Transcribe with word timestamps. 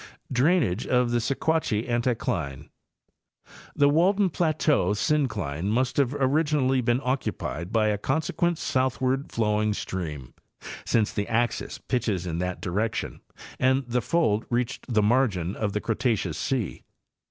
Drainage 0.31 0.87
of 0.87 1.11
the 1.11 1.19
Sequatchie 1.19 1.87
Anticline—The 1.87 3.87
Walden 3.87 4.31
plateau 4.31 4.95
syn 4.95 5.27
cline 5.27 5.69
must 5.69 5.99
originally 5.99 6.79
have 6.79 6.85
been 6.85 7.01
occupied 7.03 7.71
by 7.71 7.89
a 7.89 7.99
consequent 7.99 8.57
south 8.57 8.99
ward 8.99 9.31
flowing 9.31 9.73
stream, 9.75 10.33
since 10.85 11.13
the 11.13 11.27
axis 11.27 11.77
pitches 11.77 12.25
in 12.25 12.39
that 12.39 12.61
direction 12.61 13.21
and 13.59 13.85
the 13.85 14.01
fold 14.01 14.43
reached 14.49 14.91
the 14.91 15.03
margin 15.03 15.55
of 15.55 15.73
the 15.73 15.79
Cretaceous 15.81 16.35
sea. 16.35 16.81